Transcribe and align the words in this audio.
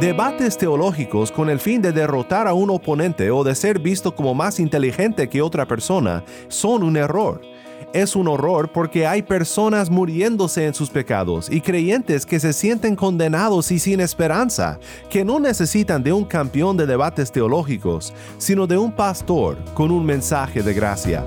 Debates 0.00 0.56
teológicos 0.56 1.30
con 1.30 1.50
el 1.50 1.60
fin 1.60 1.82
de 1.82 1.92
derrotar 1.92 2.48
a 2.48 2.54
un 2.54 2.70
oponente 2.70 3.30
o 3.30 3.44
de 3.44 3.54
ser 3.54 3.78
visto 3.78 4.14
como 4.14 4.34
más 4.34 4.58
inteligente 4.58 5.28
que 5.28 5.42
otra 5.42 5.66
persona 5.66 6.24
son 6.48 6.82
un 6.82 6.96
error. 6.96 7.42
Es 7.92 8.16
un 8.16 8.26
horror 8.28 8.70
porque 8.72 9.06
hay 9.06 9.20
personas 9.20 9.90
muriéndose 9.90 10.64
en 10.64 10.72
sus 10.72 10.88
pecados 10.88 11.50
y 11.50 11.60
creyentes 11.60 12.24
que 12.24 12.40
se 12.40 12.52
sienten 12.52 12.96
condenados 12.96 13.70
y 13.72 13.78
sin 13.78 14.00
esperanza, 14.00 14.78
que 15.10 15.24
no 15.24 15.38
necesitan 15.38 16.02
de 16.02 16.12
un 16.12 16.24
campeón 16.24 16.76
de 16.78 16.86
debates 16.86 17.30
teológicos, 17.30 18.14
sino 18.38 18.66
de 18.66 18.78
un 18.78 18.92
pastor 18.92 19.58
con 19.74 19.90
un 19.90 20.06
mensaje 20.06 20.62
de 20.62 20.72
gracia. 20.72 21.26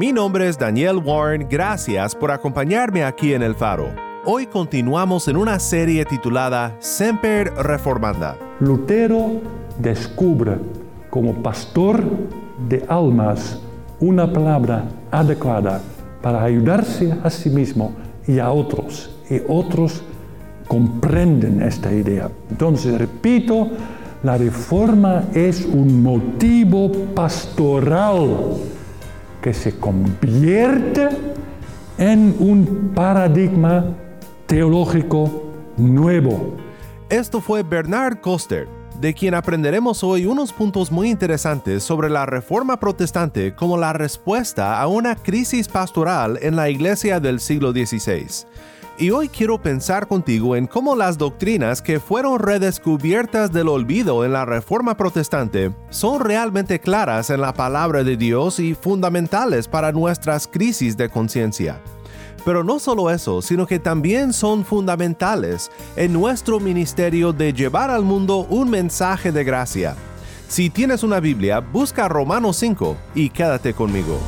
Mi 0.00 0.14
nombre 0.14 0.48
es 0.48 0.56
Daniel 0.56 0.96
Warren, 0.96 1.46
gracias 1.46 2.14
por 2.14 2.30
acompañarme 2.30 3.04
aquí 3.04 3.34
en 3.34 3.42
El 3.42 3.54
Faro. 3.54 3.94
Hoy 4.24 4.46
continuamos 4.46 5.28
en 5.28 5.36
una 5.36 5.58
serie 5.58 6.06
titulada 6.06 6.74
Semper 6.78 7.52
Reformanda. 7.52 8.34
Lutero 8.60 9.42
descubre 9.78 10.56
como 11.10 11.34
pastor 11.42 12.02
de 12.66 12.82
almas 12.88 13.60
una 14.00 14.32
palabra 14.32 14.86
adecuada 15.10 15.82
para 16.22 16.44
ayudarse 16.44 17.14
a 17.22 17.28
sí 17.28 17.50
mismo 17.50 17.92
y 18.26 18.38
a 18.38 18.50
otros, 18.50 19.14
y 19.28 19.42
otros 19.48 20.02
comprenden 20.66 21.60
esta 21.60 21.92
idea. 21.92 22.30
Entonces, 22.50 22.96
repito, 22.96 23.68
la 24.22 24.38
reforma 24.38 25.24
es 25.34 25.66
un 25.66 26.02
motivo 26.02 26.90
pastoral 27.14 28.56
que 29.40 29.54
se 29.54 29.76
convierte 29.78 31.08
en 31.98 32.34
un 32.38 32.92
paradigma 32.94 33.94
teológico 34.46 35.44
nuevo. 35.76 36.56
Esto 37.08 37.40
fue 37.40 37.62
Bernard 37.62 38.20
Koster, 38.20 38.68
de 39.00 39.14
quien 39.14 39.34
aprenderemos 39.34 40.04
hoy 40.04 40.26
unos 40.26 40.52
puntos 40.52 40.92
muy 40.92 41.10
interesantes 41.10 41.82
sobre 41.82 42.10
la 42.10 42.26
reforma 42.26 42.78
protestante 42.78 43.54
como 43.54 43.76
la 43.76 43.92
respuesta 43.92 44.80
a 44.80 44.86
una 44.86 45.16
crisis 45.16 45.68
pastoral 45.68 46.38
en 46.42 46.56
la 46.56 46.68
iglesia 46.68 47.18
del 47.20 47.40
siglo 47.40 47.72
XVI. 47.72 48.46
Y 49.00 49.12
hoy 49.12 49.30
quiero 49.30 49.56
pensar 49.56 50.06
contigo 50.06 50.56
en 50.56 50.66
cómo 50.66 50.94
las 50.94 51.16
doctrinas 51.16 51.80
que 51.80 52.00
fueron 52.00 52.38
redescubiertas 52.38 53.50
del 53.50 53.68
olvido 53.68 54.26
en 54.26 54.34
la 54.34 54.44
Reforma 54.44 54.94
Protestante 54.94 55.74
son 55.88 56.20
realmente 56.20 56.80
claras 56.80 57.30
en 57.30 57.40
la 57.40 57.54
palabra 57.54 58.04
de 58.04 58.18
Dios 58.18 58.60
y 58.60 58.74
fundamentales 58.74 59.68
para 59.68 59.90
nuestras 59.90 60.46
crisis 60.46 60.98
de 60.98 61.08
conciencia. 61.08 61.80
Pero 62.44 62.62
no 62.62 62.78
solo 62.78 63.08
eso, 63.08 63.40
sino 63.40 63.66
que 63.66 63.78
también 63.78 64.34
son 64.34 64.66
fundamentales 64.66 65.70
en 65.96 66.12
nuestro 66.12 66.60
ministerio 66.60 67.32
de 67.32 67.54
llevar 67.54 67.88
al 67.88 68.02
mundo 68.02 68.46
un 68.50 68.68
mensaje 68.68 69.32
de 69.32 69.44
gracia. 69.44 69.96
Si 70.46 70.68
tienes 70.68 71.02
una 71.02 71.20
Biblia, 71.20 71.60
busca 71.60 72.06
Romanos 72.06 72.58
5 72.58 72.98
y 73.14 73.30
quédate 73.30 73.72
conmigo. 73.72 74.20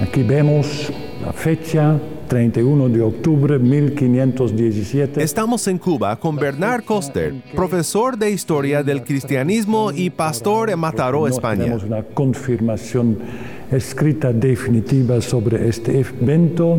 Aquí 0.00 0.22
vemos 0.22 0.92
la 1.24 1.32
fecha 1.32 1.98
31 2.28 2.88
de 2.88 3.02
octubre 3.02 3.58
1517. 3.58 5.20
Estamos 5.20 5.66
en 5.66 5.78
Cuba 5.78 6.14
con 6.20 6.36
Bernard 6.36 6.84
Koster, 6.84 7.34
profesor 7.56 8.16
de 8.16 8.30
historia 8.30 8.84
del 8.84 9.02
cristianismo 9.02 9.90
y 9.92 10.10
pastor 10.10 10.70
en 10.70 10.78
Mataró, 10.78 11.26
España. 11.26 11.64
Tenemos 11.64 11.82
una 11.82 12.04
confirmación 12.04 13.18
escrita 13.72 14.32
definitiva 14.32 15.20
sobre 15.20 15.68
este 15.68 15.98
evento. 15.98 16.78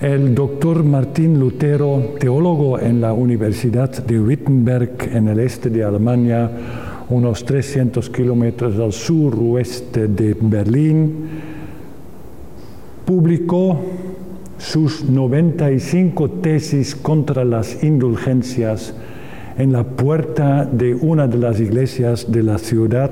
El 0.00 0.32
doctor 0.32 0.84
Martín 0.84 1.40
Lutero, 1.40 2.14
teólogo 2.20 2.78
en 2.78 3.00
la 3.00 3.12
Universidad 3.12 3.90
de 3.90 4.20
Wittenberg 4.20 5.10
en 5.12 5.26
el 5.26 5.40
este 5.40 5.70
de 5.70 5.82
Alemania, 5.82 6.48
unos 7.08 7.44
300 7.44 8.08
kilómetros 8.10 8.78
al 8.78 8.92
suroeste 8.92 10.06
de 10.06 10.36
Berlín, 10.40 11.51
publicó 13.04 13.80
sus 14.58 15.04
95 15.04 16.30
tesis 16.30 16.94
contra 16.94 17.44
las 17.44 17.82
indulgencias 17.82 18.94
en 19.58 19.72
la 19.72 19.84
puerta 19.84 20.64
de 20.64 20.94
una 20.94 21.26
de 21.26 21.38
las 21.38 21.60
iglesias 21.60 22.30
de 22.30 22.42
la 22.42 22.58
ciudad 22.58 23.10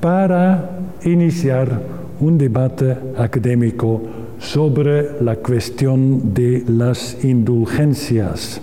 para 0.00 0.70
iniciar 1.04 1.80
un 2.20 2.38
debate 2.38 2.96
académico 3.16 4.02
sobre 4.38 5.22
la 5.22 5.36
cuestión 5.36 6.34
de 6.34 6.64
las 6.68 7.24
indulgencias. 7.24 8.60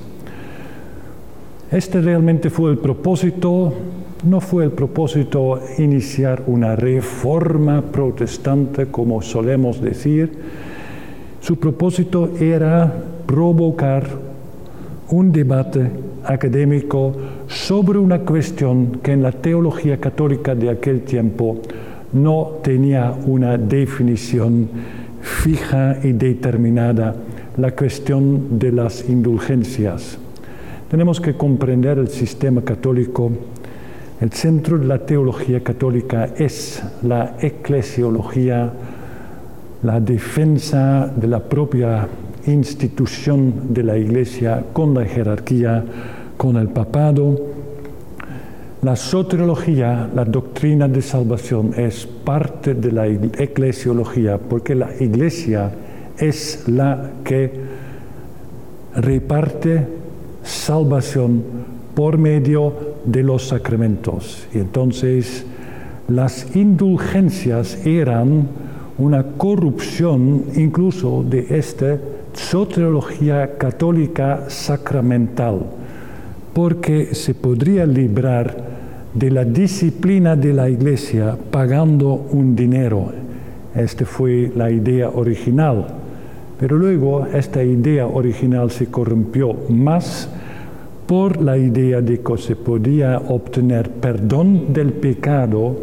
Este 1.71 2.01
realmente 2.01 2.49
fue 2.49 2.71
el 2.71 2.77
propósito, 2.77 3.73
no 4.23 4.41
fue 4.41 4.65
el 4.65 4.71
propósito 4.71 5.61
iniciar 5.77 6.43
una 6.47 6.75
reforma 6.75 7.81
protestante 7.81 8.87
como 8.87 9.21
solemos 9.21 9.81
decir, 9.81 10.31
su 11.41 11.57
propósito 11.57 12.31
era 12.39 12.91
provocar 13.25 14.07
un 15.09 15.31
debate 15.31 15.89
académico 16.25 17.13
sobre 17.47 17.97
una 17.97 18.19
cuestión 18.19 18.99
que 19.01 19.13
en 19.13 19.23
la 19.23 19.31
teología 19.31 19.99
católica 19.99 20.53
de 20.53 20.69
aquel 20.69 21.01
tiempo 21.01 21.61
no 22.13 22.59
tenía 22.61 23.13
una 23.25 23.57
definición 23.57 24.67
fija 25.21 25.97
y 26.03 26.11
determinada, 26.11 27.15
la 27.57 27.71
cuestión 27.71 28.59
de 28.59 28.71
las 28.71 29.09
indulgencias. 29.09 30.17
Tenemos 30.89 31.21
que 31.21 31.35
comprender 31.35 31.99
el 31.99 32.07
sistema 32.07 32.61
católico. 32.61 33.31
El 34.19 34.33
centro 34.33 34.77
de 34.77 34.85
la 34.85 34.99
teología 34.99 35.63
católica 35.63 36.25
es 36.37 36.83
la 37.03 37.37
eclesiología, 37.39 38.69
la 39.81 40.01
defensa 40.01 41.09
de 41.15 41.25
la 41.25 41.39
propia 41.39 42.05
institución 42.45 43.73
de 43.73 43.83
la 43.83 43.97
Iglesia 43.97 44.61
con 44.73 44.93
la 44.93 45.05
jerarquía, 45.05 45.85
con 46.35 46.57
el 46.57 46.67
papado. 46.67 47.39
La 48.81 48.97
soteriología, 48.97 50.09
la 50.13 50.25
doctrina 50.25 50.89
de 50.89 51.01
salvación, 51.01 51.73
es 51.77 52.05
parte 52.05 52.73
de 52.73 52.91
la 52.91 53.07
eclesiología 53.07 54.37
porque 54.37 54.75
la 54.75 54.89
Iglesia 54.99 55.71
es 56.17 56.67
la 56.67 57.09
que 57.23 57.53
reparte 58.95 59.87
salvación 60.43 61.41
por 61.95 62.17
medio 62.17 62.88
de 63.11 63.23
los 63.23 63.47
sacramentos. 63.47 64.47
Y 64.53 64.59
entonces 64.59 65.45
las 66.07 66.55
indulgencias 66.55 67.85
eran 67.85 68.47
una 68.97 69.23
corrupción 69.23 70.43
incluso 70.55 71.23
de 71.23 71.45
esta 71.49 71.97
soteriología 72.33 73.57
católica 73.57 74.49
sacramental, 74.49 75.61
porque 76.53 77.13
se 77.15 77.33
podría 77.33 77.85
librar 77.85 78.69
de 79.13 79.31
la 79.31 79.43
disciplina 79.43 80.35
de 80.35 80.53
la 80.53 80.69
iglesia 80.69 81.37
pagando 81.51 82.13
un 82.31 82.55
dinero. 82.55 83.11
Esta 83.75 84.05
fue 84.05 84.51
la 84.55 84.69
idea 84.69 85.09
original. 85.09 85.87
Pero 86.59 86.77
luego 86.77 87.25
esta 87.25 87.63
idea 87.63 88.05
original 88.05 88.69
se 88.69 88.87
corrompió 88.87 89.55
más 89.69 90.29
por 91.09 91.41
la 91.41 91.57
idea 91.57 92.01
de 92.01 92.21
que 92.21 92.37
se 92.37 92.55
podía 92.55 93.17
obtener 93.17 93.89
perdón 93.93 94.71
del 94.71 94.93
pecado 94.93 95.75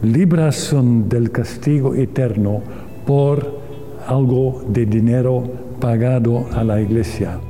liberación 0.00 1.08
del 1.08 1.32
castigo 1.32 1.96
eterno 1.96 2.62
por 3.04 3.58
algo 4.06 4.62
de 4.68 4.86
dinero 4.86 5.42
pagado 5.80 6.46
a 6.52 6.62
la 6.62 6.80
iglesia. 6.80 7.40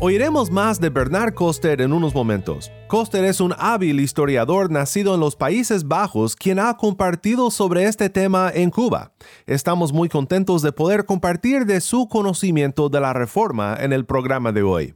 Oiremos 0.00 0.50
más 0.50 0.80
de 0.80 0.90
Bernard 0.90 1.32
Koster 1.32 1.80
en 1.80 1.94
unos 1.94 2.14
momentos. 2.14 2.70
Koster 2.86 3.24
es 3.24 3.40
un 3.40 3.54
hábil 3.56 4.00
historiador 4.00 4.70
nacido 4.70 5.14
en 5.14 5.20
los 5.20 5.34
Países 5.34 5.88
Bajos 5.88 6.36
quien 6.36 6.58
ha 6.58 6.76
compartido 6.76 7.50
sobre 7.50 7.84
este 7.84 8.10
tema 8.10 8.50
en 8.52 8.68
Cuba. 8.68 9.12
Estamos 9.46 9.94
muy 9.94 10.10
contentos 10.10 10.60
de 10.60 10.72
poder 10.72 11.06
compartir 11.06 11.64
de 11.64 11.80
su 11.80 12.06
conocimiento 12.06 12.90
de 12.90 13.00
la 13.00 13.14
reforma 13.14 13.78
en 13.80 13.94
el 13.94 14.04
programa 14.04 14.52
de 14.52 14.62
hoy. 14.62 14.94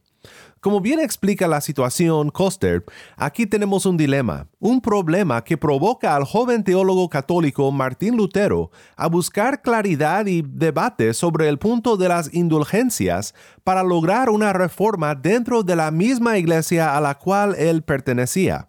Como 0.60 0.80
bien 0.80 0.98
explica 0.98 1.46
la 1.46 1.60
situación 1.60 2.30
Koster, 2.30 2.84
aquí 3.16 3.46
tenemos 3.46 3.86
un 3.86 3.96
dilema, 3.96 4.48
un 4.58 4.80
problema 4.80 5.44
que 5.44 5.56
provoca 5.56 6.16
al 6.16 6.24
joven 6.24 6.64
teólogo 6.64 7.08
católico 7.08 7.70
Martín 7.70 8.16
Lutero 8.16 8.72
a 8.96 9.06
buscar 9.06 9.62
claridad 9.62 10.26
y 10.26 10.42
debate 10.42 11.14
sobre 11.14 11.48
el 11.48 11.58
punto 11.58 11.96
de 11.96 12.08
las 12.08 12.34
indulgencias 12.34 13.34
para 13.62 13.84
lograr 13.84 14.30
una 14.30 14.52
reforma 14.52 15.14
dentro 15.14 15.62
de 15.62 15.76
la 15.76 15.92
misma 15.92 16.38
iglesia 16.38 16.96
a 16.96 17.00
la 17.00 17.16
cual 17.16 17.54
él 17.56 17.82
pertenecía. 17.82 18.68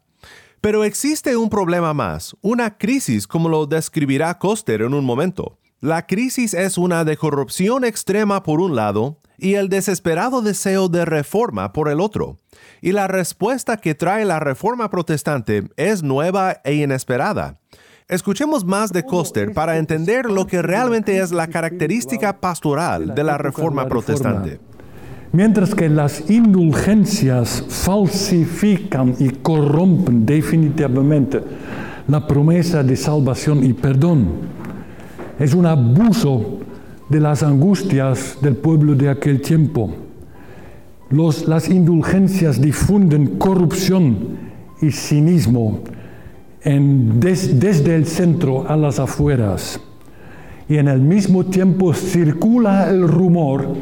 Pero 0.62 0.84
existe 0.84 1.38
un 1.38 1.50
problema 1.50 1.96
más, 1.96 2.36
una 2.42 2.78
crisis 2.78 3.26
como 3.26 3.50
lo 3.50 3.66
describirá 3.66 4.38
Koster 4.38 4.84
en 4.84 4.94
un 4.94 5.06
momento. 5.06 5.58
La 5.80 6.06
crisis 6.06 6.54
es 6.54 6.78
una 6.78 7.04
de 7.04 7.18
corrupción 7.18 7.84
extrema 7.84 8.44
por 8.44 8.60
un 8.60 8.76
lado 8.76 9.18
y 9.42 9.56
el 9.56 9.70
desesperado 9.70 10.42
deseo 10.42 10.90
de 10.90 11.06
reforma 11.06 11.74
por 11.74 11.90
el 11.90 12.00
otro. 12.00 12.38
Y 12.82 12.92
la 12.92 13.08
respuesta 13.08 13.78
que 13.78 13.96
trae 13.96 14.26
la 14.26 14.40
reforma 14.40 14.90
protestante 14.90 15.70
es 15.76 16.04
nueva 16.04 16.62
e 16.64 16.76
inesperada. 16.76 17.60
Escuchemos 18.08 18.66
más 18.66 18.92
de 18.92 19.04
Koster 19.04 19.54
para 19.54 19.78
entender 19.78 20.26
lo 20.32 20.48
que 20.48 20.62
realmente 20.62 21.20
es 21.20 21.32
la 21.32 21.48
característica 21.48 22.40
pastoral 22.40 23.14
de 23.14 23.24
la 23.24 23.38
reforma 23.38 23.88
protestante. 23.88 24.60
Mientras 25.32 25.76
que 25.76 25.90
las 25.90 26.28
indulgencias 26.28 27.64
falsifican 27.68 29.16
y 29.20 29.30
corrompen 29.30 30.26
definitivamente 30.26 31.44
la 32.08 32.26
promesa 32.26 32.82
de 32.82 32.96
salvación 32.96 33.64
y 33.64 33.74
perdón, 33.74 34.30
es 35.38 35.54
un 35.54 35.68
abuso 35.68 36.62
de 37.10 37.20
las 37.20 37.44
angustias 37.44 38.38
del 38.42 38.56
pueblo 38.56 38.96
de 38.96 39.10
aquel 39.10 39.42
tiempo. 39.42 39.92
las 41.12 41.70
indulgencias 41.70 42.62
difunden 42.62 43.38
corrupción 43.38 44.38
y 44.82 44.92
cinismo 44.92 45.82
desde 46.64 47.96
el 47.96 48.06
centro 48.06 48.70
a 48.70 48.76
las 48.76 49.00
afueras. 49.00 49.80
Y 50.68 50.78
en 50.78 50.88
el 50.88 51.02
mismo 51.02 51.46
tiempo 51.46 51.94
circula 51.94 52.90
el 52.90 53.08
rumor 53.08 53.76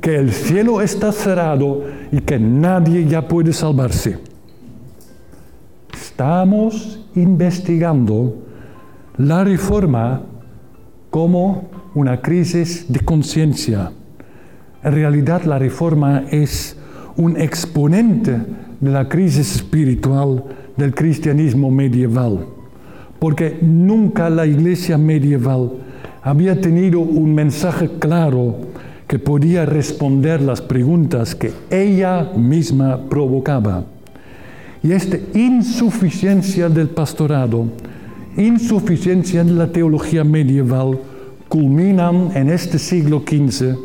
que 0.00 0.16
el 0.16 0.32
cielo 0.32 0.80
está 0.80 1.12
cerrado 1.12 1.84
y 2.10 2.20
que 2.20 2.38
nadie 2.40 3.06
ya 3.06 3.28
puede 3.28 3.52
salvarse. 3.52 4.18
Estamos 5.94 7.06
investigando 7.14 8.42
la 9.18 9.44
reforma 9.44 10.22
como 11.10 11.70
una 11.94 12.20
crisis 12.20 12.86
de 12.88 13.00
conciencia. 13.00 13.92
En 14.82 14.92
realidad 14.92 15.42
la 15.44 15.58
reforma 15.58 16.24
es 16.30 16.76
un 17.16 17.36
exponente 17.40 18.38
de 18.80 18.90
la 18.90 19.08
crisis 19.08 19.56
espiritual 19.56 20.44
del 20.76 20.94
cristianismo 20.94 21.70
medieval, 21.70 22.46
porque 23.18 23.58
nunca 23.60 24.30
la 24.30 24.46
iglesia 24.46 24.96
medieval 24.96 25.72
había 26.22 26.60
tenido 26.60 27.00
un 27.00 27.34
mensaje 27.34 27.90
claro 27.98 28.56
que 29.06 29.18
podía 29.18 29.66
responder 29.66 30.40
las 30.40 30.62
preguntas 30.62 31.34
que 31.34 31.52
ella 31.70 32.30
misma 32.34 32.98
provocaba. 33.10 33.84
Y 34.82 34.92
esta 34.92 35.18
insuficiencia 35.34 36.68
del 36.68 36.88
pastorado, 36.88 37.66
insuficiencia 38.36 39.44
de 39.44 39.52
la 39.52 39.70
teología 39.70 40.24
medieval, 40.24 40.98
culminan 41.52 42.30
en 42.34 42.48
este 42.48 42.78
siglo 42.78 43.24
XV 43.28 43.76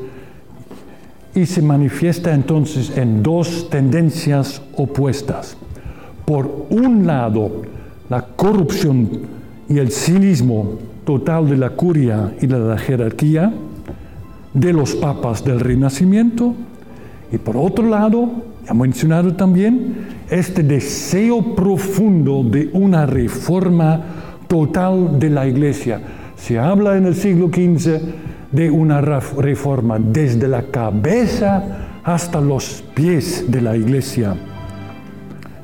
y 1.35 1.45
se 1.45 1.61
manifiesta 1.61 2.33
entonces 2.33 2.95
en 2.95 3.21
dos 3.21 3.69
tendencias 3.69 4.61
opuestas. 4.77 5.57
Por 6.23 6.67
un 6.69 7.05
lado, 7.05 7.63
la 8.07 8.21
corrupción 8.21 9.09
y 9.67 9.79
el 9.79 9.91
cinismo 9.91 10.77
total 11.03 11.49
de 11.49 11.57
la 11.57 11.71
curia 11.71 12.33
y 12.39 12.47
de 12.47 12.57
la 12.57 12.77
jerarquía 12.77 13.51
de 14.53 14.71
los 14.71 14.95
papas 14.95 15.43
del 15.43 15.59
Renacimiento, 15.59 16.53
y 17.33 17.37
por 17.37 17.57
otro 17.57 17.85
lado, 17.85 18.29
ya 18.65 18.73
mencionado 18.73 19.33
también, 19.33 20.07
este 20.29 20.63
deseo 20.63 21.53
profundo 21.53 22.45
de 22.45 22.69
una 22.71 23.05
reforma 23.05 24.05
total 24.47 25.19
de 25.19 25.29
la 25.29 25.45
Iglesia, 25.45 25.99
se 26.37 26.57
habla 26.57 26.95
en 26.97 27.05
el 27.05 27.15
siglo 27.15 27.47
XV 27.47 27.99
de 28.51 28.71
una 28.71 29.01
reforma 29.01 29.97
desde 29.99 30.47
la 30.47 30.63
cabeza 30.63 31.99
hasta 32.03 32.39
los 32.39 32.83
pies 32.93 33.45
de 33.49 33.61
la 33.61 33.75
iglesia. 33.75 34.35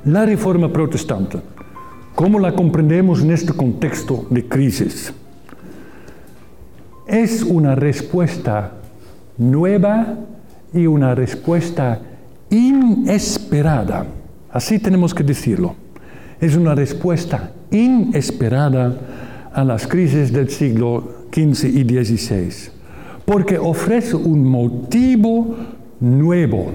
La 0.06 0.26
reforma 0.26 0.74
protestante, 0.74 1.40
¿cómo 2.16 2.40
la 2.40 2.54
comprendemos 2.54 3.22
en 3.22 3.32
este 3.32 3.54
contexto 3.54 4.26
de 4.30 4.46
crisis? 4.46 5.14
Es 7.08 7.44
una 7.44 7.76
respuesta 7.76 8.74
nueva 9.38 10.16
y 10.74 10.88
una 10.88 11.16
respuesta 11.16 12.02
inesperada. 12.50 14.06
Así 14.52 14.80
tenemos 14.80 15.14
que 15.14 15.24
decirlo. 15.24 15.76
Es 16.42 16.58
una 16.58 16.76
respuesta 16.76 17.52
inesperada 17.72 18.98
a 19.54 19.64
las 19.64 19.88
crisis 19.88 20.32
del 20.34 20.50
siglo 20.50 21.04
XV 21.32 21.66
y 21.66 21.84
XVI, 21.84 22.72
porque 23.26 23.58
ofrece 23.58 24.16
un 24.16 24.44
motivo 24.44 25.56
nuevo, 26.00 26.72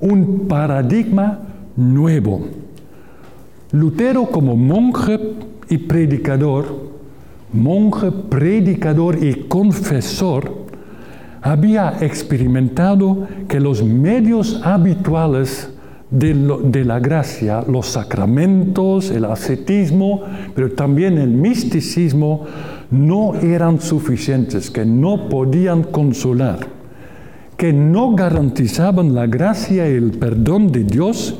un 0.00 0.46
paradigma 0.48 1.40
nuevo. 1.76 2.48
Lutero 3.72 4.26
como 4.26 4.56
monje 4.56 5.18
y 5.68 5.78
predicador, 5.78 6.90
monje, 7.52 8.10
predicador 8.10 9.22
y 9.22 9.46
confesor, 9.48 10.66
había 11.40 11.98
experimentado 12.00 13.28
que 13.48 13.60
los 13.60 13.82
medios 13.82 14.60
habituales 14.64 15.70
de, 16.10 16.84
la 16.84 17.00
gracia, 17.00 17.62
los 17.68 17.86
sacramentos, 17.86 19.10
el 19.10 19.24
ascetismo, 19.26 20.22
pero 20.54 20.72
también 20.72 21.18
el 21.18 21.30
misticismo, 21.30 22.46
no 22.90 23.34
eran 23.34 23.80
suficientes, 23.80 24.70
que 24.70 24.86
no 24.86 25.28
podían 25.28 25.82
consolar, 25.82 26.68
que 27.56 27.72
no 27.72 28.14
garantizaban 28.14 29.14
la 29.14 29.26
gracia 29.26 29.88
y 29.88 29.94
el 29.94 30.12
perdón 30.12 30.72
de 30.72 30.84
Dios 30.84 31.38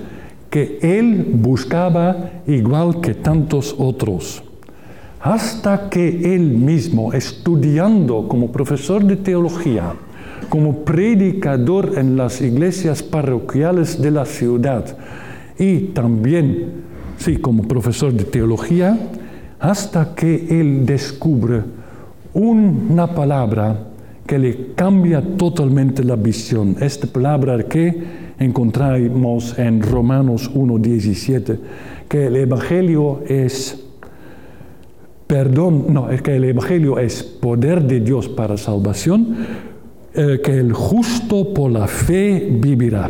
que 0.50 0.78
él 0.82 1.26
buscaba 1.34 2.42
igual 2.46 3.00
que 3.00 3.14
tantos 3.14 3.75
otros. 3.78 4.42
Hasta 5.20 5.90
que 5.90 6.34
él 6.34 6.42
mismo, 6.42 7.12
estudiando 7.12 8.28
como 8.28 8.52
profesor 8.52 9.04
de 9.04 9.16
teología, 9.16 9.94
como 10.49 10.85
predicador 10.85 11.95
en 11.97 12.16
las 12.16 12.40
iglesias 12.40 13.02
parroquiales 13.02 14.00
de 14.00 14.11
la 14.11 14.25
ciudad 14.25 14.85
y 15.59 15.78
también, 15.92 16.85
sí, 17.18 17.37
como 17.37 17.64
profesor 17.64 18.12
de 18.12 18.25
teología, 18.25 18.99
hasta 19.59 20.14
que 20.14 20.47
él 20.61 20.87
descubre 20.87 21.62
una 22.33 23.14
palabra 23.14 23.88
que 24.26 24.38
le 24.38 24.75
cambia 24.75 25.23
totalmente 25.37 26.04
la 26.04 26.16
visión. 26.16 26.76
Esta 26.80 27.07
palabra 27.07 27.62
que 27.64 28.28
encontramos 28.38 29.59
en 29.59 29.83
Romanos 29.83 30.50
1.17, 30.54 31.59
que 32.09 32.26
el 32.26 32.37
Evangelio 32.37 33.23
es 33.26 33.85
perdón, 35.28 35.92
no, 35.92 36.09
que 36.09 36.37
el 36.37 36.45
Evangelio 36.45 36.99
es 36.99 37.23
poder 37.23 37.83
de 37.83 38.00
Dios 38.00 38.28
para 38.28 38.57
salvación, 38.57 39.37
eh, 40.20 40.40
que 40.42 40.58
el 40.58 40.72
justo 40.72 41.54
por 41.54 41.70
la 41.70 41.87
fe 41.87 42.48
vivirá. 42.50 43.08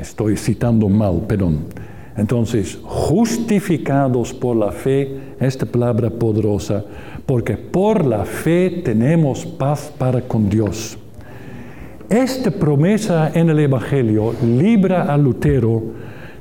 Estoy 0.00 0.36
citando 0.36 0.88
mal, 0.88 1.22
perdón. 1.28 1.66
Entonces, 2.16 2.80
justificados 2.82 4.34
por 4.34 4.56
la 4.56 4.72
fe, 4.72 5.20
esta 5.38 5.66
palabra 5.66 6.10
poderosa, 6.10 6.84
porque 7.26 7.56
por 7.56 8.04
la 8.04 8.24
fe 8.24 8.82
tenemos 8.84 9.46
paz 9.46 9.92
para 9.96 10.20
con 10.20 10.48
Dios. 10.48 10.98
Esta 12.10 12.50
promesa 12.50 13.30
en 13.32 13.50
el 13.50 13.60
Evangelio 13.60 14.34
libra 14.42 15.04
a 15.04 15.16
Lutero 15.16 15.80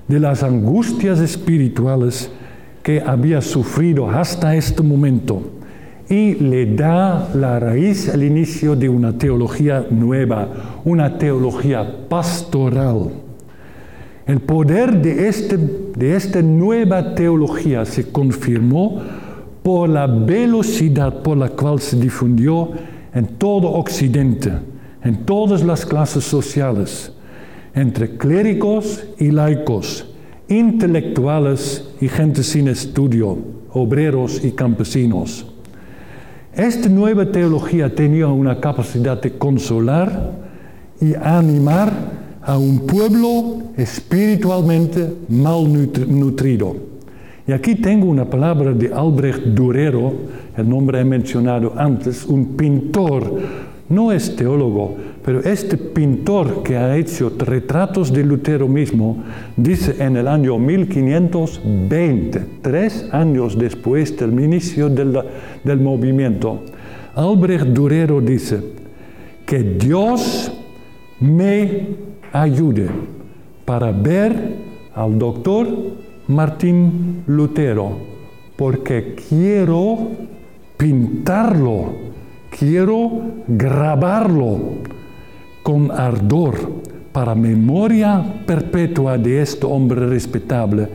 de 0.08 0.20
las 0.20 0.42
angustias 0.42 1.20
espirituales 1.20 2.32
que 2.82 3.02
había 3.02 3.40
sufrido 3.42 4.10
hasta 4.10 4.56
este 4.56 4.82
momento 4.82 5.57
y 6.10 6.36
le 6.36 6.74
da 6.76 7.30
la 7.34 7.60
raíz 7.60 8.10
al 8.10 8.24
inicio 8.24 8.76
de 8.76 8.88
una 8.88 9.18
teología 9.18 9.86
nueva, 9.90 10.80
una 10.86 11.18
teología 11.18 12.08
pastoral. 12.08 13.12
El 14.26 14.40
poder 14.42 15.02
de, 15.02 15.28
este, 15.28 15.58
de 15.58 16.16
esta 16.16 16.42
nueva 16.42 17.14
teología 17.14 17.86
se 17.86 18.12
confirmó 18.12 19.02
por 19.64 19.90
la 19.90 20.08
velocidad 20.08 21.22
por 21.22 21.38
la 21.38 21.50
cual 21.50 21.80
se 21.80 21.98
difundió 21.98 22.72
en 23.14 23.26
todo 23.38 23.70
Occidente, 23.72 24.52
en 25.04 25.26
todas 25.26 25.64
las 25.64 25.86
clases 25.86 26.24
sociales, 26.24 27.12
entre 27.74 28.18
clérigos 28.18 29.04
y 29.18 29.32
laicos, 29.32 30.08
intelectuales 30.48 31.90
y 32.00 32.08
gente 32.08 32.44
sin 32.44 32.70
estudio, 32.70 33.38
obreros 33.72 34.44
y 34.44 34.52
campesinos. 34.52 35.46
Esta 36.58 36.90
nueva 36.90 37.32
teología 37.32 37.94
tenía 37.94 38.26
una 38.30 38.60
capacidad 38.60 39.22
de 39.22 39.38
consolar 39.38 40.32
y 41.00 41.14
animar 41.14 41.94
a 42.42 42.58
un 42.58 42.80
pueblo 42.80 43.62
espiritualmente 43.78 45.08
malnutrido. 45.30 46.76
Y 47.48 47.52
aquí 47.52 47.76
tengo 47.76 48.08
una 48.08 48.26
palabra 48.26 48.74
de 48.74 48.92
Albrecht 48.92 49.44
Durero, 49.50 50.14
el 50.58 50.68
nombre 50.68 51.00
he 51.00 51.06
mencionado 51.06 51.74
antes, 51.78 52.26
un 52.26 52.58
pintor, 52.58 53.40
no 53.90 54.12
es 54.12 54.36
teólogo, 54.36 54.98
pero 55.24 55.40
este 55.40 55.78
pintor 55.78 56.64
que 56.64 56.76
ha 56.78 56.98
hecho 56.98 57.32
retratos 57.38 58.12
de 58.12 58.24
Lutero 58.24 58.68
mismo, 58.68 59.24
dice 59.56 59.96
en 60.04 60.18
el 60.18 60.28
año 60.28 60.58
1520, 60.58 62.46
tres 62.62 63.08
años 63.12 63.58
después 63.58 64.18
del 64.18 64.40
inicio 64.40 64.90
del, 64.90 65.20
del 65.64 65.80
movimiento, 65.80 66.64
Albrecht 67.16 67.68
Durero 67.68 68.22
dice, 68.22 68.62
que 69.46 69.64
Dios 69.64 70.52
me 71.22 71.88
ayude 72.34 72.90
para 73.64 73.92
ver 73.92 74.56
al 74.94 75.18
doctor 75.18 75.68
Martín 76.28 77.24
Lutero, 77.28 77.98
porque 78.58 79.16
quiero 79.30 80.10
pintarlo, 80.76 82.07
quiero 82.58 83.22
grabarlo 83.48 84.60
con 85.64 85.92
ardor 85.92 86.56
para 87.12 87.36
memoria 87.36 88.24
perpetua 88.46 89.18
de 89.18 89.42
este 89.42 89.66
hombre 89.66 90.08
respetable 90.08 90.88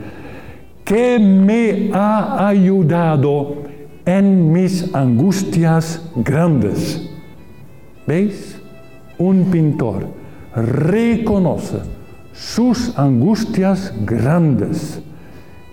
que 0.84 1.18
me 1.18 1.90
ha 1.92 2.48
ayudado 2.48 3.62
en 4.04 4.52
mis 4.52 4.92
angustias 4.94 6.02
grandes. 6.16 7.08
¿Veis? 8.06 8.58
Un 9.18 9.44
pintor 9.44 10.06
reconoce 10.56 11.78
sus 12.32 12.98
angustias 12.98 13.94
grandes 14.04 15.00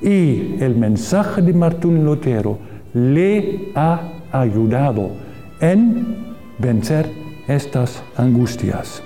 y 0.02 0.56
el 0.60 0.76
mensaje 0.76 1.42
de 1.42 1.54
Martín 1.54 2.06
Lutero 2.06 2.60
le 2.94 3.72
ha 3.76 4.02
ayudado 4.32 5.29
en 5.62 6.38
vencer 6.58 7.12
estas 7.48 8.02
angustias. 8.16 9.04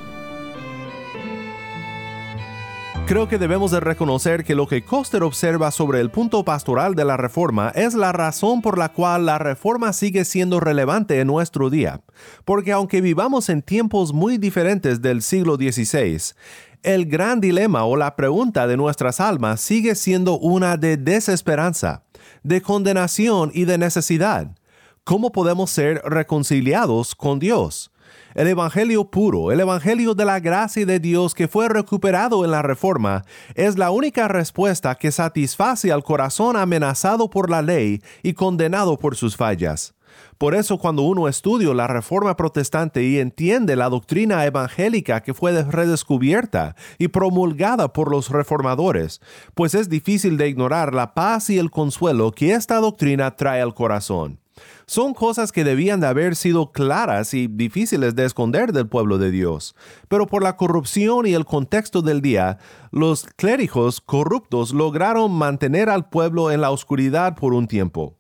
Creo 3.08 3.28
que 3.28 3.38
debemos 3.38 3.72
de 3.72 3.82
reconocer 3.82 4.46
que 4.46 4.56
lo 4.56 4.66
que 4.66 4.86
Coster 4.86 5.24
observa 5.24 5.72
sobre 5.72 6.00
el 6.00 6.10
punto 6.10 6.46
pastoral 6.46 6.96
de 6.96 7.04
la 7.04 7.18
Reforma 7.18 7.70
es 7.76 7.96
la 7.96 8.14
razón 8.14 8.62
por 8.62 8.78
la 8.78 8.90
cual 8.90 9.26
la 9.26 9.40
Reforma 9.40 9.92
sigue 9.92 10.24
siendo 10.26 10.60
relevante 10.60 11.20
en 11.20 11.28
nuestro 11.28 11.70
día, 11.70 12.02
porque 12.46 12.72
aunque 12.72 13.02
vivamos 13.02 13.50
en 13.50 13.62
tiempos 13.62 14.14
muy 14.14 14.38
diferentes 14.38 15.02
del 15.02 15.22
siglo 15.22 15.56
XVI, 15.56 16.34
el 16.82 17.06
gran 17.06 17.42
dilema 17.42 17.84
o 17.84 17.98
la 17.98 18.16
pregunta 18.16 18.68
de 18.68 18.78
nuestras 18.78 19.20
almas 19.20 19.60
sigue 19.60 19.96
siendo 19.96 20.38
una 20.38 20.78
de 20.78 20.96
desesperanza, 20.98 22.04
de 22.44 22.62
condenación 22.62 23.52
y 23.54 23.66
de 23.66 23.78
necesidad. 23.78 24.52
¿Cómo 25.06 25.34
podemos 25.34 25.70
ser 25.70 26.02
reconciliados 26.06 27.14
con 27.14 27.38
Dios? 27.38 27.92
El 28.36 28.48
Evangelio 28.48 29.12
puro, 29.12 29.52
el 29.52 29.60
Evangelio 29.60 30.14
de 30.14 30.24
la 30.24 30.40
gracia 30.40 30.86
de 30.86 31.02
Dios 31.02 31.36
que 31.36 31.50
fue 31.50 31.68
recuperado 31.68 32.46
en 32.46 32.52
la 32.52 32.62
Reforma, 32.62 33.26
es 33.56 33.78
la 33.78 33.92
única 33.92 34.30
respuesta 34.30 34.96
que 34.96 35.12
satisface 35.12 35.92
al 35.92 36.06
corazón 36.06 36.56
amenazado 36.56 37.30
por 37.30 37.50
la 37.50 37.62
ley 37.62 38.02
y 38.22 38.32
condenado 38.32 38.98
por 38.98 39.18
sus 39.18 39.36
fallas. 39.36 39.94
Por 40.38 40.56
eso 40.56 40.78
cuando 40.78 41.02
uno 41.02 41.28
estudia 41.28 41.74
la 41.74 41.88
Reforma 41.88 42.38
Protestante 42.38 43.04
y 43.04 43.20
entiende 43.20 43.76
la 43.76 43.90
doctrina 43.90 44.46
evangélica 44.46 45.22
que 45.22 45.34
fue 45.34 45.64
redescubierta 45.64 46.78
y 46.98 47.10
promulgada 47.10 47.92
por 47.92 48.10
los 48.10 48.30
reformadores, 48.30 49.20
pues 49.54 49.76
es 49.76 49.90
difícil 49.90 50.38
de 50.38 50.48
ignorar 50.48 50.94
la 50.94 51.14
paz 51.14 51.50
y 51.50 51.60
el 51.60 51.72
consuelo 51.72 52.32
que 52.32 52.54
esta 52.54 52.78
doctrina 52.78 53.36
trae 53.36 53.62
al 53.62 53.74
corazón. 53.74 54.43
Son 54.86 55.14
cosas 55.14 55.52
que 55.52 55.64
debían 55.64 56.00
de 56.00 56.08
haber 56.08 56.36
sido 56.36 56.72
claras 56.72 57.34
y 57.34 57.48
difíciles 57.48 58.16
de 58.16 58.26
esconder 58.26 58.74
del 58.74 58.88
pueblo 58.88 59.18
de 59.18 59.32
Dios, 59.32 59.76
pero 60.08 60.28
por 60.28 60.44
la 60.44 60.58
corrupción 60.58 61.26
y 61.26 61.34
el 61.34 61.46
contexto 61.46 62.02
del 62.02 62.22
día, 62.22 62.58
los 62.92 63.26
clérigos 63.36 64.02
corruptos 64.02 64.74
lograron 64.74 65.32
mantener 65.32 65.90
al 65.90 66.10
pueblo 66.10 66.52
en 66.52 66.62
la 66.62 66.72
oscuridad 66.72 67.36
por 67.36 67.54
un 67.54 67.68
tiempo. 67.68 68.18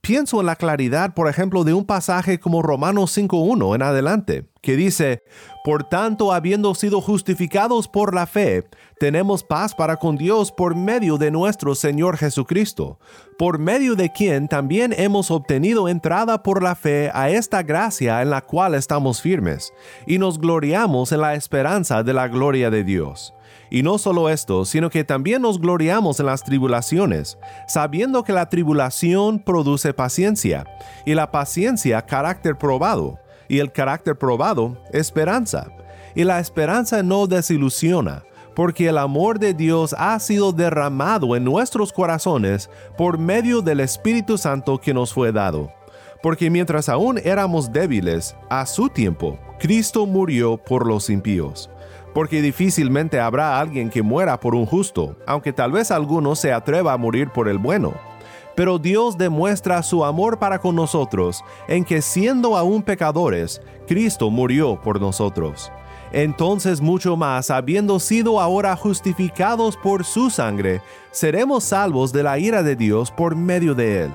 Pienso 0.00 0.40
en 0.40 0.46
la 0.46 0.56
claridad, 0.56 1.12
por 1.12 1.28
ejemplo, 1.28 1.64
de 1.64 1.74
un 1.74 1.84
pasaje 1.84 2.38
como 2.38 2.62
Romanos 2.62 3.16
5.1 3.16 3.74
en 3.74 3.82
adelante, 3.82 4.46
que 4.62 4.76
dice, 4.76 5.22
Por 5.64 5.84
tanto, 5.84 6.32
habiendo 6.32 6.74
sido 6.74 7.00
justificados 7.00 7.88
por 7.88 8.14
la 8.14 8.26
fe, 8.26 8.64
tenemos 8.98 9.42
paz 9.42 9.74
para 9.74 9.96
con 9.96 10.16
Dios 10.16 10.52
por 10.52 10.76
medio 10.76 11.18
de 11.18 11.30
nuestro 11.30 11.74
Señor 11.74 12.16
Jesucristo, 12.16 12.98
por 13.38 13.58
medio 13.58 13.96
de 13.96 14.10
quien 14.12 14.48
también 14.48 14.94
hemos 14.96 15.30
obtenido 15.30 15.88
entrada 15.88 16.42
por 16.42 16.62
la 16.62 16.74
fe 16.74 17.10
a 17.12 17.28
esta 17.28 17.62
gracia 17.62 18.22
en 18.22 18.30
la 18.30 18.40
cual 18.40 18.74
estamos 18.74 19.20
firmes, 19.20 19.74
y 20.06 20.18
nos 20.18 20.38
gloriamos 20.38 21.12
en 21.12 21.20
la 21.20 21.34
esperanza 21.34 22.02
de 22.02 22.14
la 22.14 22.28
gloria 22.28 22.70
de 22.70 22.84
Dios. 22.84 23.34
Y 23.70 23.82
no 23.82 23.98
solo 23.98 24.28
esto, 24.28 24.64
sino 24.64 24.88
que 24.90 25.04
también 25.04 25.42
nos 25.42 25.60
gloriamos 25.60 26.20
en 26.20 26.26
las 26.26 26.42
tribulaciones, 26.42 27.38
sabiendo 27.66 28.24
que 28.24 28.32
la 28.32 28.48
tribulación 28.48 29.38
produce 29.38 29.92
paciencia, 29.92 30.64
y 31.04 31.14
la 31.14 31.30
paciencia 31.30 32.02
carácter 32.02 32.56
probado, 32.56 33.18
y 33.48 33.58
el 33.58 33.72
carácter 33.72 34.16
probado 34.16 34.78
esperanza. 34.92 35.70
Y 36.14 36.24
la 36.24 36.40
esperanza 36.40 37.02
no 37.02 37.26
desilusiona, 37.26 38.24
porque 38.54 38.88
el 38.88 38.98
amor 38.98 39.38
de 39.38 39.54
Dios 39.54 39.94
ha 39.98 40.18
sido 40.18 40.52
derramado 40.52 41.36
en 41.36 41.44
nuestros 41.44 41.92
corazones 41.92 42.70
por 42.96 43.18
medio 43.18 43.60
del 43.60 43.80
Espíritu 43.80 44.38
Santo 44.38 44.78
que 44.78 44.94
nos 44.94 45.12
fue 45.12 45.30
dado. 45.30 45.70
Porque 46.22 46.50
mientras 46.50 46.88
aún 46.88 47.18
éramos 47.22 47.72
débiles, 47.72 48.34
a 48.50 48.66
su 48.66 48.88
tiempo, 48.88 49.38
Cristo 49.60 50.06
murió 50.06 50.56
por 50.56 50.86
los 50.86 51.10
impíos 51.10 51.70
porque 52.18 52.42
difícilmente 52.42 53.20
habrá 53.20 53.60
alguien 53.60 53.90
que 53.90 54.02
muera 54.02 54.40
por 54.40 54.56
un 54.56 54.66
justo, 54.66 55.14
aunque 55.24 55.52
tal 55.52 55.70
vez 55.70 55.92
alguno 55.92 56.34
se 56.34 56.52
atreva 56.52 56.92
a 56.92 56.96
morir 56.96 57.30
por 57.30 57.46
el 57.46 57.58
bueno. 57.58 57.94
Pero 58.56 58.80
Dios 58.80 59.16
demuestra 59.16 59.80
su 59.84 60.04
amor 60.04 60.40
para 60.40 60.58
con 60.58 60.74
nosotros 60.74 61.44
en 61.68 61.84
que 61.84 62.02
siendo 62.02 62.56
aún 62.56 62.82
pecadores, 62.82 63.62
Cristo 63.86 64.30
murió 64.30 64.80
por 64.80 65.00
nosotros. 65.00 65.70
Entonces 66.10 66.80
mucho 66.80 67.16
más, 67.16 67.52
habiendo 67.52 68.00
sido 68.00 68.40
ahora 68.40 68.74
justificados 68.74 69.76
por 69.76 70.04
su 70.04 70.28
sangre, 70.28 70.82
seremos 71.12 71.62
salvos 71.62 72.12
de 72.12 72.24
la 72.24 72.36
ira 72.40 72.64
de 72.64 72.74
Dios 72.74 73.12
por 73.12 73.36
medio 73.36 73.76
de 73.76 74.02
él. 74.06 74.10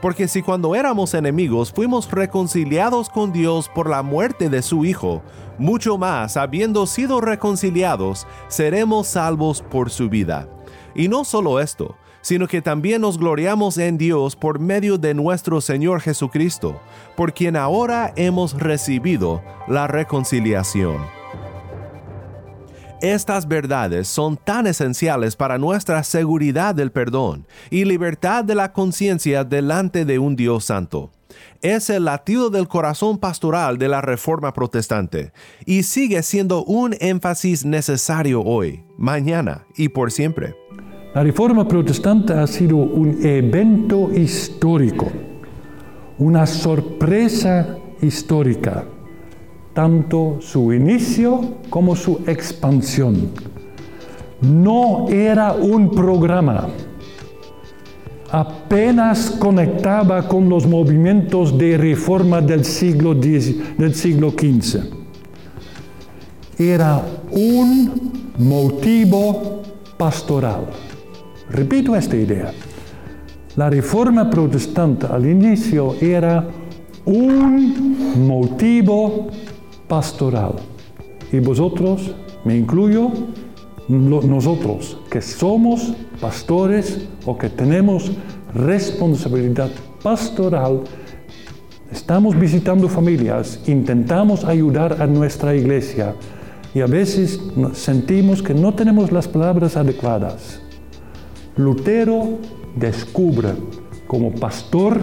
Porque 0.00 0.28
si 0.28 0.42
cuando 0.42 0.74
éramos 0.74 1.14
enemigos 1.14 1.72
fuimos 1.72 2.10
reconciliados 2.10 3.08
con 3.08 3.32
Dios 3.32 3.68
por 3.68 3.90
la 3.90 4.02
muerte 4.02 4.48
de 4.48 4.62
su 4.62 4.84
Hijo, 4.84 5.22
mucho 5.58 5.98
más, 5.98 6.36
habiendo 6.36 6.86
sido 6.86 7.20
reconciliados, 7.20 8.26
seremos 8.46 9.08
salvos 9.08 9.60
por 9.62 9.90
su 9.90 10.08
vida. 10.08 10.48
Y 10.94 11.08
no 11.08 11.24
solo 11.24 11.60
esto, 11.60 11.96
sino 12.20 12.46
que 12.46 12.62
también 12.62 13.00
nos 13.00 13.18
gloriamos 13.18 13.78
en 13.78 13.98
Dios 13.98 14.36
por 14.36 14.58
medio 14.58 14.98
de 14.98 15.14
nuestro 15.14 15.60
Señor 15.60 16.00
Jesucristo, 16.00 16.80
por 17.16 17.32
quien 17.32 17.56
ahora 17.56 18.12
hemos 18.16 18.54
recibido 18.54 19.42
la 19.66 19.86
reconciliación. 19.86 21.17
Estas 23.00 23.46
verdades 23.46 24.08
son 24.08 24.36
tan 24.36 24.66
esenciales 24.66 25.36
para 25.36 25.56
nuestra 25.56 26.02
seguridad 26.02 26.74
del 26.74 26.90
perdón 26.90 27.46
y 27.70 27.84
libertad 27.84 28.42
de 28.42 28.56
la 28.56 28.72
conciencia 28.72 29.44
delante 29.44 30.04
de 30.04 30.18
un 30.18 30.34
Dios 30.34 30.64
santo. 30.64 31.12
Es 31.62 31.90
el 31.90 32.06
latido 32.06 32.50
del 32.50 32.66
corazón 32.66 33.18
pastoral 33.18 33.78
de 33.78 33.86
la 33.86 34.00
Reforma 34.00 34.52
Protestante 34.52 35.32
y 35.64 35.84
sigue 35.84 36.24
siendo 36.24 36.64
un 36.64 36.96
énfasis 36.98 37.64
necesario 37.64 38.42
hoy, 38.42 38.82
mañana 38.96 39.64
y 39.76 39.90
por 39.90 40.10
siempre. 40.10 40.56
La 41.14 41.22
reforma 41.22 41.68
protestante 41.68 42.32
ha 42.32 42.48
sido 42.48 42.78
un 42.78 43.24
evento 43.24 44.10
histórico, 44.12 45.06
una 46.18 46.48
sorpresa 46.48 47.78
histórica, 48.02 48.84
tanto 49.78 50.38
su 50.40 50.72
inicio 50.72 51.40
como 51.70 51.94
su 51.94 52.22
expansión. 52.26 53.30
No 54.40 55.06
era 55.08 55.52
un 55.52 55.92
programa, 55.92 56.66
apenas 58.28 59.30
conectaba 59.38 60.26
con 60.26 60.48
los 60.48 60.66
movimientos 60.66 61.56
de 61.56 61.78
reforma 61.78 62.40
del 62.40 62.64
siglo, 62.64 63.14
del 63.14 63.94
siglo 63.94 64.30
XV. 64.30 64.80
Era 66.58 67.00
un 67.30 68.32
motivo 68.36 69.62
pastoral. 69.96 70.66
Repito 71.50 71.94
esta 71.94 72.16
idea. 72.16 72.52
La 73.54 73.70
reforma 73.70 74.28
protestante 74.28 75.06
al 75.06 75.24
inicio 75.24 75.94
era 76.00 76.48
un 77.04 78.26
motivo 78.26 79.28
pastoral. 79.88 80.54
Y 81.32 81.40
vosotros, 81.40 82.14
me 82.44 82.56
incluyo, 82.56 83.10
nosotros 83.88 84.98
que 85.10 85.22
somos 85.22 85.94
pastores 86.20 87.08
o 87.24 87.36
que 87.36 87.48
tenemos 87.48 88.12
responsabilidad 88.54 89.70
pastoral, 90.02 90.82
estamos 91.90 92.38
visitando 92.38 92.88
familias, 92.88 93.60
intentamos 93.66 94.44
ayudar 94.44 95.00
a 95.00 95.06
nuestra 95.06 95.54
iglesia 95.54 96.14
y 96.74 96.80
a 96.80 96.86
veces 96.86 97.40
sentimos 97.72 98.42
que 98.42 98.54
no 98.54 98.74
tenemos 98.74 99.10
las 99.10 99.26
palabras 99.26 99.76
adecuadas. 99.76 100.60
Lutero 101.56 102.38
descubre 102.76 103.52
como 104.06 104.32
pastor 104.32 105.00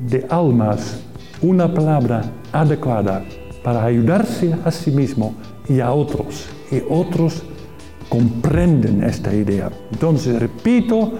de 0.00 0.26
almas 0.30 1.00
una 1.42 1.72
palabra 1.72 2.22
adecuada 2.52 3.24
para 3.62 3.84
ayudarse 3.84 4.54
a 4.64 4.70
sí 4.70 4.90
mismo 4.90 5.34
y 5.68 5.80
a 5.80 5.92
otros. 5.92 6.46
Y 6.70 6.82
otros 6.88 7.42
comprenden 8.08 9.02
esta 9.04 9.34
idea. 9.34 9.70
Entonces, 9.92 10.38
repito, 10.38 11.12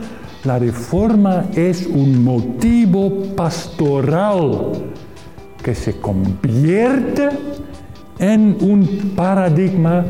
la 0.44 0.58
reforma 0.58 1.46
es 1.54 1.86
un 1.86 2.22
motivo 2.22 3.34
pastoral 3.36 4.72
que 5.62 5.74
se 5.74 5.98
convierte 6.00 7.28
en 8.18 8.56
un 8.60 9.12
paradigma 9.16 10.04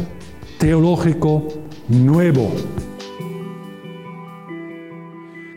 teológico 0.59 1.49
nuevo. 1.89 2.51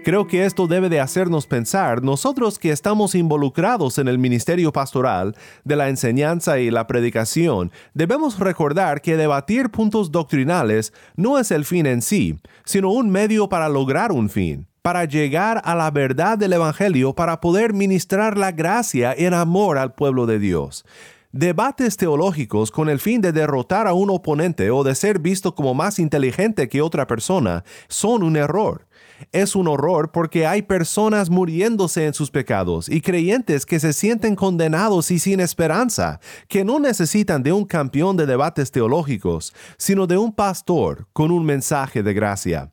Creo 0.06 0.28
que 0.28 0.46
esto 0.46 0.68
debe 0.68 0.88
de 0.88 1.00
hacernos 1.00 1.48
pensar, 1.48 2.04
nosotros 2.04 2.60
que 2.60 2.70
estamos 2.70 3.16
involucrados 3.16 3.98
en 3.98 4.08
el 4.08 4.20
ministerio 4.20 4.72
pastoral, 4.72 5.36
de 5.64 5.76
la 5.76 5.90
enseñanza 5.90 6.60
y 6.60 6.70
la 6.70 6.86
predicación, 6.86 7.72
debemos 7.96 8.38
recordar 8.38 9.02
que 9.02 9.18
debatir 9.18 9.72
puntos 9.72 10.12
doctrinales 10.12 10.94
no 11.16 11.40
es 11.40 11.50
el 11.50 11.66
fin 11.66 11.88
en 11.88 12.04
sí, 12.04 12.38
sino 12.66 12.92
un 12.92 13.10
medio 13.10 13.50
para 13.50 13.68
lograr 13.68 14.12
un 14.12 14.30
fin 14.30 14.68
para 14.84 15.06
llegar 15.06 15.64
a 15.66 15.74
la 15.74 15.90
verdad 15.90 16.38
del 16.38 16.54
Evangelio, 16.54 17.16
para 17.16 17.42
poder 17.42 17.74
ministrar 17.74 18.38
la 18.38 18.52
gracia 18.52 19.16
en 19.18 19.34
amor 19.34 19.80
al 19.80 19.96
pueblo 19.96 20.28
de 20.28 20.38
Dios. 20.38 20.86
Debates 21.32 21.98
teológicos 21.98 22.70
con 22.70 22.88
el 22.88 23.00
fin 23.00 23.20
de 23.20 23.32
derrotar 23.32 23.88
a 23.88 23.94
un 23.94 24.12
oponente 24.12 24.70
o 24.70 24.84
de 24.84 24.94
ser 24.94 25.18
visto 25.18 25.56
como 25.56 25.74
más 25.74 25.98
inteligente 25.98 26.70
que 26.70 26.84
otra 26.84 27.08
persona 27.08 27.64
son 27.88 28.22
un 28.22 28.38
error. 28.38 28.86
Es 29.32 29.56
un 29.56 29.68
horror 29.68 30.12
porque 30.12 30.46
hay 30.46 30.62
personas 30.62 31.30
muriéndose 31.30 32.06
en 32.06 32.14
sus 32.14 32.32
pecados 32.32 32.90
y 32.90 33.02
creyentes 33.02 33.66
que 33.66 33.80
se 33.80 33.94
sienten 33.94 34.36
condenados 34.36 35.12
y 35.12 35.20
sin 35.20 35.40
esperanza, 35.40 36.20
que 36.48 36.66
no 36.66 36.80
necesitan 36.80 37.44
de 37.44 37.52
un 37.52 37.66
campeón 37.66 38.18
de 38.18 38.26
debates 38.26 38.72
teológicos, 38.72 39.54
sino 39.78 40.08
de 40.08 40.18
un 40.18 40.34
pastor 40.34 41.08
con 41.14 41.32
un 41.32 41.46
mensaje 41.46 42.04
de 42.04 42.14
gracia. 42.14 42.72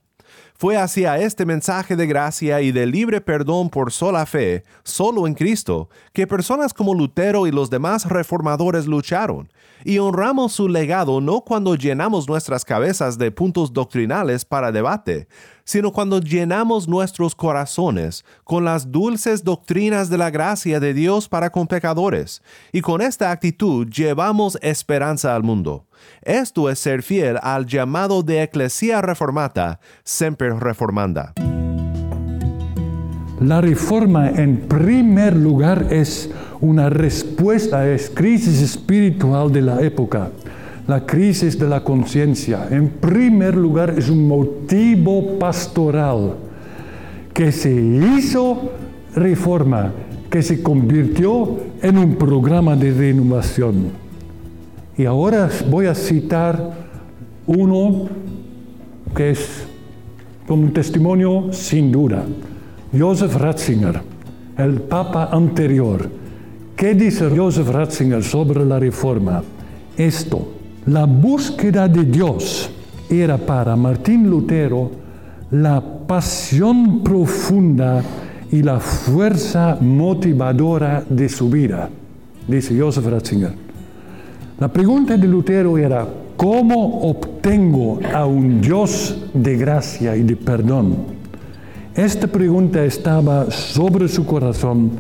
Fue 0.62 0.76
hacia 0.76 1.18
este 1.18 1.44
mensaje 1.44 1.96
de 1.96 2.06
gracia 2.06 2.60
y 2.60 2.70
de 2.70 2.86
libre 2.86 3.20
perdón 3.20 3.68
por 3.68 3.90
sola 3.90 4.24
fe, 4.26 4.62
solo 4.84 5.26
en 5.26 5.34
Cristo, 5.34 5.88
que 6.12 6.28
personas 6.28 6.72
como 6.72 6.94
Lutero 6.94 7.48
y 7.48 7.50
los 7.50 7.68
demás 7.68 8.08
reformadores 8.08 8.86
lucharon, 8.86 9.52
y 9.84 9.98
honramos 9.98 10.52
su 10.52 10.68
legado 10.68 11.20
no 11.20 11.40
cuando 11.40 11.74
llenamos 11.74 12.28
nuestras 12.28 12.64
cabezas 12.64 13.18
de 13.18 13.32
puntos 13.32 13.72
doctrinales 13.72 14.44
para 14.44 14.70
debate, 14.70 15.26
sino 15.72 15.90
cuando 15.90 16.20
llenamos 16.20 16.86
nuestros 16.86 17.34
corazones 17.34 18.26
con 18.44 18.62
las 18.62 18.92
dulces 18.92 19.42
doctrinas 19.42 20.10
de 20.10 20.18
la 20.18 20.30
gracia 20.30 20.78
de 20.78 20.92
Dios 20.92 21.30
para 21.30 21.48
con 21.48 21.66
pecadores, 21.66 22.42
y 22.72 22.82
con 22.82 23.00
esta 23.00 23.30
actitud 23.30 23.88
llevamos 23.88 24.58
esperanza 24.60 25.34
al 25.34 25.42
mundo. 25.42 25.86
Esto 26.20 26.68
es 26.68 26.78
ser 26.78 27.02
fiel 27.02 27.38
al 27.42 27.64
llamado 27.64 28.22
de 28.22 28.42
Ecclesia 28.42 29.00
Reformata, 29.00 29.80
Semper 30.04 30.56
Reformanda. 30.56 31.32
La 33.40 33.62
reforma 33.62 34.28
en 34.28 34.68
primer 34.68 35.34
lugar 35.34 35.86
es 35.88 36.30
una 36.60 36.90
respuesta 36.90 37.80
a 37.80 37.86
la 37.86 37.96
crisis 38.12 38.60
espiritual 38.60 39.50
de 39.50 39.62
la 39.62 39.80
época 39.80 40.30
la 40.86 41.06
crisis 41.06 41.58
de 41.58 41.68
la 41.68 41.82
conciencia. 41.82 42.68
En 42.70 42.88
primer 42.88 43.56
lugar 43.56 43.94
es 43.96 44.08
un 44.08 44.26
motivo 44.26 45.38
pastoral 45.38 46.34
que 47.32 47.52
se 47.52 47.72
hizo 47.72 48.70
reforma, 49.14 49.92
que 50.30 50.42
se 50.42 50.62
convirtió 50.62 51.56
en 51.80 51.98
un 51.98 52.16
programa 52.16 52.76
de 52.76 52.92
renovación. 52.92 53.90
Y 54.96 55.04
ahora 55.04 55.48
voy 55.70 55.86
a 55.86 55.94
citar 55.94 56.72
uno 57.46 58.08
que 59.14 59.30
es 59.30 59.66
con 60.46 60.60
un 60.60 60.72
testimonio 60.72 61.52
sin 61.52 61.92
duda. 61.92 62.24
Joseph 62.96 63.34
Ratzinger, 63.36 64.00
el 64.58 64.80
Papa 64.82 65.30
anterior. 65.32 66.08
¿Qué 66.76 66.94
dice 66.94 67.30
Joseph 67.34 67.68
Ratzinger 67.68 68.22
sobre 68.22 68.64
la 68.64 68.78
reforma? 68.78 69.42
Esto, 69.96 70.48
la 70.86 71.04
búsqueda 71.04 71.86
de 71.86 72.04
Dios 72.04 72.68
era 73.08 73.38
para 73.38 73.76
Martín 73.76 74.28
Lutero 74.28 74.90
la 75.52 75.80
pasión 75.80 77.04
profunda 77.04 78.02
y 78.50 78.62
la 78.62 78.80
fuerza 78.80 79.78
motivadora 79.80 81.04
de 81.08 81.28
su 81.28 81.48
vida, 81.48 81.88
dice 82.48 82.78
Joseph 82.78 83.06
Ratzinger. 83.06 83.54
La 84.58 84.68
pregunta 84.68 85.16
de 85.16 85.28
Lutero 85.28 85.78
era, 85.78 86.06
¿cómo 86.36 87.02
obtengo 87.02 88.00
a 88.12 88.26
un 88.26 88.60
Dios 88.60 89.26
de 89.32 89.56
gracia 89.56 90.16
y 90.16 90.22
de 90.22 90.36
perdón? 90.36 90.96
Esta 91.94 92.26
pregunta 92.26 92.84
estaba 92.84 93.50
sobre 93.50 94.08
su 94.08 94.26
corazón 94.26 94.90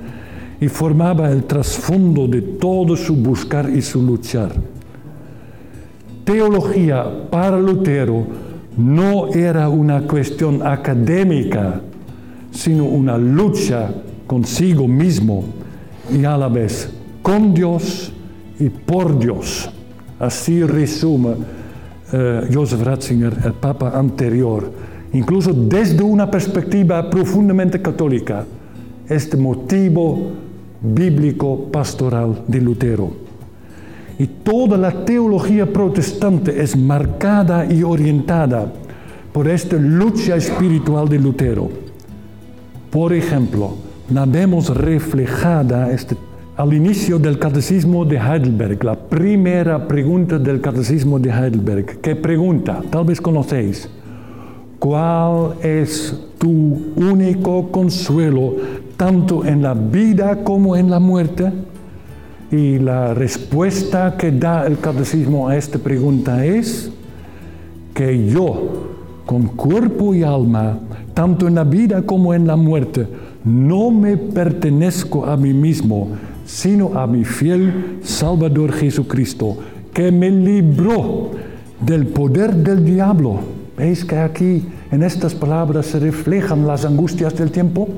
y 0.60 0.68
formaba 0.68 1.30
el 1.30 1.44
trasfondo 1.44 2.28
de 2.28 2.42
todo 2.42 2.96
su 2.96 3.16
buscar 3.16 3.68
y 3.68 3.82
su 3.82 4.00
luchar 4.00 4.52
teología 6.24 7.28
para 7.30 7.58
Lutero 7.58 8.26
no 8.76 9.28
era 9.28 9.68
una 9.68 10.02
cuestión 10.02 10.66
académica, 10.66 11.80
sino 12.50 12.84
una 12.84 13.18
lucha 13.18 13.90
consigo 14.26 14.88
mismo 14.88 15.44
y 16.10 16.24
a 16.24 16.36
la 16.36 16.48
vez 16.48 16.90
con 17.22 17.54
Dios 17.54 18.12
y 18.58 18.68
por 18.68 19.18
Dios. 19.18 19.70
Así 20.18 20.62
resume 20.62 21.34
eh, 22.12 22.48
Joseph 22.52 22.82
Ratzinger, 22.82 23.36
el 23.44 23.52
Papa 23.54 23.92
anterior, 23.94 24.70
incluso 25.12 25.52
desde 25.52 26.02
una 26.02 26.30
perspectiva 26.30 27.08
profundamente 27.10 27.80
católica, 27.80 28.44
este 29.08 29.36
motivo 29.36 30.30
bíblico 30.80 31.68
pastoral 31.70 32.44
de 32.46 32.60
Lutero. 32.60 33.31
Y 34.22 34.28
toda 34.28 34.78
la 34.78 35.04
teología 35.04 35.66
protestante 35.66 36.62
es 36.62 36.76
marcada 36.76 37.66
y 37.66 37.82
orientada 37.82 38.72
por 39.32 39.48
esta 39.48 39.74
lucha 39.74 40.36
espiritual 40.36 41.08
de 41.08 41.18
Lutero. 41.18 41.68
Por 42.88 43.14
ejemplo, 43.14 43.74
la 44.14 44.24
vemos 44.24 44.68
reflejada 44.76 45.90
este, 45.90 46.16
al 46.56 46.72
inicio 46.72 47.18
del 47.18 47.40
Catecismo 47.40 48.04
de 48.04 48.16
Heidelberg, 48.16 48.84
la 48.84 48.94
primera 48.94 49.88
pregunta 49.88 50.38
del 50.38 50.60
Catecismo 50.60 51.18
de 51.18 51.28
Heidelberg. 51.28 52.00
¿Qué 52.00 52.14
pregunta? 52.14 52.80
Tal 52.90 53.04
vez 53.04 53.20
conocéis. 53.20 53.88
¿Cuál 54.78 55.54
es 55.64 56.16
tu 56.38 56.92
único 56.94 57.72
consuelo 57.72 58.54
tanto 58.96 59.44
en 59.44 59.62
la 59.62 59.74
vida 59.74 60.44
como 60.44 60.76
en 60.76 60.92
la 60.92 61.00
muerte? 61.00 61.50
Y 62.52 62.78
la 62.78 63.14
respuesta 63.14 64.14
que 64.18 64.30
da 64.30 64.66
el 64.66 64.78
catecismo 64.78 65.48
a 65.48 65.56
esta 65.56 65.78
pregunta 65.78 66.44
es 66.44 66.90
que 67.94 68.28
yo, 68.28 68.90
con 69.24 69.44
cuerpo 69.44 70.14
y 70.14 70.22
alma, 70.22 70.78
tanto 71.14 71.48
en 71.48 71.54
la 71.54 71.64
vida 71.64 72.02
como 72.02 72.34
en 72.34 72.46
la 72.46 72.56
muerte, 72.56 73.08
no 73.42 73.90
me 73.90 74.18
pertenezco 74.18 75.24
a 75.24 75.34
mí 75.38 75.54
mismo, 75.54 76.08
sino 76.44 76.92
a 76.98 77.06
mi 77.06 77.24
fiel 77.24 78.00
Salvador 78.02 78.72
Jesucristo, 78.72 79.56
que 79.94 80.12
me 80.12 80.30
libró 80.30 81.30
del 81.80 82.06
poder 82.08 82.54
del 82.54 82.84
diablo. 82.84 83.40
¿Veis 83.78 84.04
que 84.04 84.18
aquí 84.18 84.62
en 84.90 85.02
estas 85.02 85.34
palabras 85.34 85.86
se 85.86 85.98
reflejan 85.98 86.66
las 86.66 86.84
angustias 86.84 87.34
del 87.34 87.50
tiempo? 87.50 87.88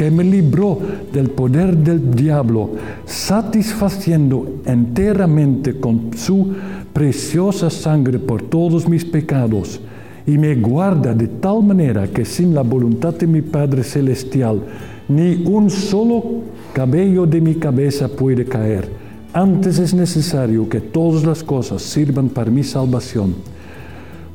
Que 0.00 0.10
me 0.10 0.24
libró 0.24 0.78
del 1.12 1.28
poder 1.28 1.76
del 1.76 2.14
diablo, 2.14 2.70
satisfaciendo 3.04 4.62
enteramente 4.64 5.78
con 5.78 6.12
su 6.16 6.54
preciosa 6.90 7.68
sangre 7.68 8.18
por 8.18 8.40
todos 8.40 8.88
mis 8.88 9.04
pecados, 9.04 9.78
y 10.26 10.38
me 10.38 10.54
guarda 10.54 11.12
de 11.12 11.28
tal 11.28 11.62
manera 11.62 12.08
que 12.08 12.24
sin 12.24 12.54
la 12.54 12.62
voluntad 12.62 13.12
de 13.12 13.26
mi 13.26 13.42
Padre 13.42 13.82
Celestial, 13.82 14.62
ni 15.06 15.44
un 15.44 15.68
solo 15.68 16.24
cabello 16.72 17.26
de 17.26 17.42
mi 17.42 17.56
cabeza 17.56 18.08
puede 18.08 18.46
caer. 18.46 18.88
Antes 19.34 19.78
es 19.78 19.92
necesario 19.92 20.66
que 20.66 20.80
todas 20.80 21.24
las 21.24 21.44
cosas 21.44 21.82
sirvan 21.82 22.30
para 22.30 22.50
mi 22.50 22.64
salvación 22.64 23.34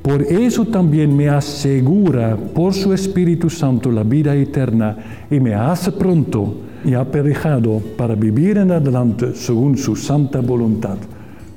por 0.06 0.22
eso 0.22 0.66
también 0.66 1.18
me 1.18 1.30
asegura 1.30 2.38
por 2.38 2.76
su 2.76 2.94
Espíritu 2.94 3.50
Santo 3.50 3.90
la 3.92 4.04
vida 4.04 4.36
eterna 4.36 4.96
y 5.32 5.40
me 5.40 5.56
hace 5.56 5.92
pronto 5.94 6.58
y 6.86 6.94
aparejado 6.94 7.82
para 7.98 8.14
vivir 8.14 8.60
en 8.60 8.70
adelante 8.70 9.34
según 9.34 9.76
su 9.80 9.96
santa 9.96 10.42
voluntad. 10.42 10.98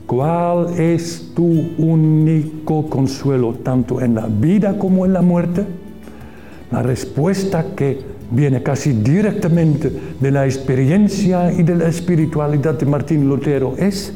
¿Cuál 0.07 0.81
es 0.81 1.33
tu 1.37 1.45
único 1.77 2.89
consuelo 2.89 3.53
tanto 3.63 4.01
en 4.01 4.15
la 4.15 4.27
vida 4.27 4.79
como 4.79 5.05
en 5.05 5.13
la 5.13 5.21
muerte? 5.21 5.67
La 6.71 6.83
respuesta 6.83 7.67
que 7.77 8.01
viene 8.31 8.63
casi 8.63 8.95
directamente 8.95 9.93
de 10.19 10.31
la 10.31 10.47
experiencia 10.47 11.53
y 11.53 11.63
de 11.65 11.77
la 11.77 11.89
espiritualidad 11.89 12.79
de 12.79 12.87
Martín 12.87 13.29
Lutero 13.29 13.75
es 13.77 14.15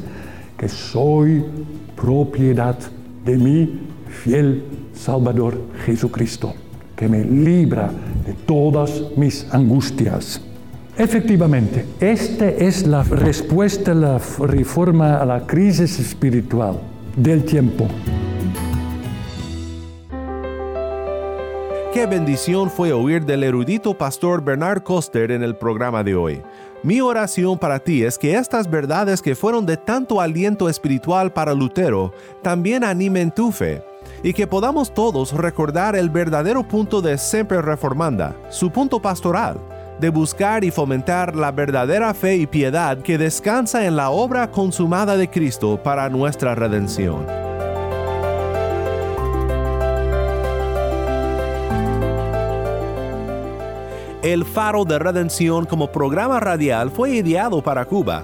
que 0.57 0.67
soy 0.67 1.45
propiedad 1.95 2.79
de 3.23 3.37
mi 3.37 3.92
fiel 4.13 4.63
Salvador 4.93 5.59
Jesucristo, 5.85 6.53
que 6.95 7.09
me 7.09 7.23
libra 7.23 7.91
de 8.25 8.33
todas 8.33 9.03
mis 9.17 9.45
angustias. 9.51 10.41
Efectivamente, 10.97 11.85
esta 11.99 12.47
es 12.47 12.85
la 12.85 13.03
respuesta 13.03 13.91
a 13.91 13.95
la 13.95 14.21
reforma 14.39 15.17
a 15.17 15.25
la 15.25 15.45
crisis 15.45 15.99
espiritual 15.99 16.79
del 17.15 17.43
tiempo. 17.43 17.87
Qué 21.91 22.05
bendición 22.05 22.69
fue 22.69 22.91
oír 22.91 23.25
del 23.25 23.43
erudito 23.43 23.97
pastor 23.97 24.43
Bernard 24.43 24.83
Koster 24.83 25.31
en 25.31 25.43
el 25.43 25.55
programa 25.55 26.03
de 26.03 26.15
hoy. 26.15 26.41
Mi 26.83 27.01
oración 27.01 27.57
para 27.57 27.79
ti 27.79 28.03
es 28.03 28.17
que 28.17 28.35
estas 28.35 28.69
verdades 28.69 29.21
que 29.21 29.35
fueron 29.35 29.65
de 29.65 29.77
tanto 29.77 30.19
aliento 30.19 30.69
espiritual 30.69 31.31
para 31.31 31.53
Lutero 31.53 32.11
también 32.41 32.83
animen 32.83 33.31
tu 33.31 33.51
fe 33.51 33.81
y 34.23 34.33
que 34.33 34.47
podamos 34.47 34.93
todos 34.93 35.33
recordar 35.33 35.95
el 35.95 36.09
verdadero 36.09 36.65
punto 36.65 37.01
de 37.01 37.17
Siempre 37.17 37.61
Reformanda, 37.61 38.35
su 38.49 38.71
punto 38.71 39.01
pastoral, 39.01 39.57
de 39.99 40.09
buscar 40.09 40.63
y 40.63 40.71
fomentar 40.71 41.35
la 41.35 41.51
verdadera 41.51 42.13
fe 42.13 42.37
y 42.37 42.47
piedad 42.47 42.97
que 42.99 43.17
descansa 43.17 43.85
en 43.85 43.97
la 43.97 44.09
obra 44.09 44.49
consumada 44.49 45.17
de 45.17 45.29
Cristo 45.29 45.79
para 45.83 46.09
nuestra 46.09 46.55
redención. 46.55 47.27
El 54.23 54.45
Faro 54.45 54.85
de 54.85 54.99
Redención 54.99 55.65
como 55.65 55.91
programa 55.91 56.39
radial 56.39 56.89
fue 56.89 57.09
ideado 57.11 57.61
para 57.61 57.83
Cuba, 57.83 58.23